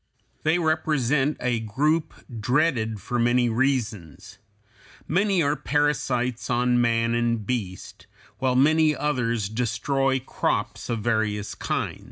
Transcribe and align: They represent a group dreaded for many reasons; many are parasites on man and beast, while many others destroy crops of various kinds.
They 0.41 0.57
represent 0.57 1.37
a 1.39 1.59
group 1.59 2.15
dreaded 2.39 2.99
for 2.99 3.19
many 3.19 3.49
reasons; 3.49 4.39
many 5.07 5.43
are 5.43 5.55
parasites 5.55 6.49
on 6.49 6.81
man 6.81 7.13
and 7.13 7.45
beast, 7.45 8.07
while 8.39 8.55
many 8.55 8.95
others 8.95 9.47
destroy 9.47 10.19
crops 10.19 10.89
of 10.89 11.01
various 11.01 11.53
kinds. 11.53 11.99